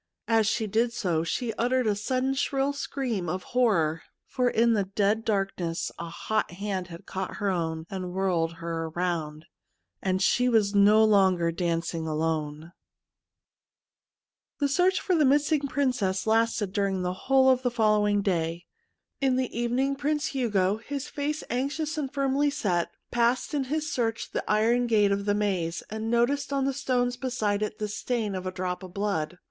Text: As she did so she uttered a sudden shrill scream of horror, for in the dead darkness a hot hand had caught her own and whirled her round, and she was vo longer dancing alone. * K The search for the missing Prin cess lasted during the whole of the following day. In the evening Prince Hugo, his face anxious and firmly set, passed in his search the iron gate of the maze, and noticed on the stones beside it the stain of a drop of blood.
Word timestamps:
As 0.27 0.47
she 0.47 0.65
did 0.65 0.91
so 0.91 1.23
she 1.23 1.53
uttered 1.59 1.85
a 1.85 1.95
sudden 1.95 2.33
shrill 2.33 2.73
scream 2.73 3.29
of 3.29 3.43
horror, 3.53 4.01
for 4.25 4.49
in 4.49 4.73
the 4.73 4.85
dead 4.85 5.23
darkness 5.23 5.91
a 5.99 6.09
hot 6.09 6.49
hand 6.49 6.87
had 6.87 7.05
caught 7.05 7.35
her 7.35 7.51
own 7.51 7.85
and 7.87 8.11
whirled 8.11 8.53
her 8.53 8.89
round, 8.89 9.45
and 10.01 10.19
she 10.19 10.49
was 10.49 10.71
vo 10.71 11.03
longer 11.03 11.51
dancing 11.51 12.07
alone. 12.07 12.71
* 13.45 14.59
K 14.59 14.65
The 14.65 14.67
search 14.69 14.99
for 14.99 15.13
the 15.13 15.23
missing 15.23 15.67
Prin 15.67 15.93
cess 15.93 16.25
lasted 16.25 16.73
during 16.73 17.03
the 17.03 17.13
whole 17.29 17.47
of 17.51 17.61
the 17.61 17.69
following 17.69 18.23
day. 18.23 18.65
In 19.21 19.35
the 19.35 19.55
evening 19.55 19.95
Prince 19.95 20.29
Hugo, 20.29 20.77
his 20.77 21.07
face 21.09 21.43
anxious 21.47 21.95
and 21.95 22.11
firmly 22.11 22.49
set, 22.49 22.89
passed 23.11 23.53
in 23.53 23.65
his 23.65 23.93
search 23.93 24.31
the 24.31 24.43
iron 24.49 24.87
gate 24.87 25.11
of 25.11 25.25
the 25.25 25.35
maze, 25.35 25.83
and 25.91 26.09
noticed 26.09 26.51
on 26.51 26.65
the 26.65 26.73
stones 26.73 27.17
beside 27.17 27.61
it 27.61 27.77
the 27.77 27.87
stain 27.87 28.33
of 28.33 28.47
a 28.47 28.51
drop 28.51 28.81
of 28.81 28.95
blood. 28.95 29.37